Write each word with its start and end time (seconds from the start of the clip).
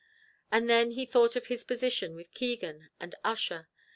And 0.51 0.67
then 0.67 0.89
he 0.89 1.05
thought 1.05 1.35
of 1.35 1.45
his 1.45 1.63
position 1.63 2.15
with 2.15 2.33
Keegan 2.33 2.89
and 2.99 3.13
Ussher. 3.23 3.69